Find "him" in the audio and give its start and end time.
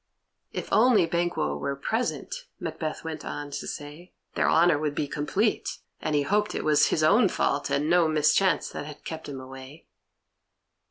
9.29-9.39